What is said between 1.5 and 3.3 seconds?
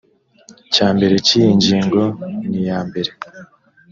ngingo niyambere